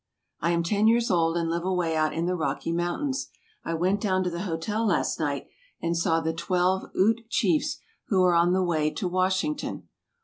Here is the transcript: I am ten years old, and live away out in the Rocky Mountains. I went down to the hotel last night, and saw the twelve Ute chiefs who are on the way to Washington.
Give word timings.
I 0.39 0.49
am 0.49 0.63
ten 0.63 0.87
years 0.87 1.11
old, 1.11 1.37
and 1.37 1.47
live 1.47 1.63
away 1.63 1.95
out 1.95 2.11
in 2.11 2.25
the 2.25 2.35
Rocky 2.35 2.71
Mountains. 2.71 3.29
I 3.63 3.75
went 3.75 4.01
down 4.01 4.23
to 4.23 4.31
the 4.31 4.39
hotel 4.41 4.83
last 4.83 5.19
night, 5.19 5.45
and 5.79 5.95
saw 5.95 6.19
the 6.21 6.33
twelve 6.33 6.89
Ute 6.95 7.29
chiefs 7.29 7.77
who 8.07 8.23
are 8.23 8.33
on 8.33 8.51
the 8.51 8.63
way 8.63 8.89
to 8.89 9.07
Washington. 9.07 9.87